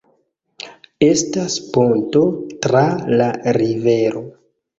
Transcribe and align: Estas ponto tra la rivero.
Estas 1.07 1.57
ponto 1.75 2.23
tra 2.65 2.83
la 3.21 3.29
rivero. 3.61 4.25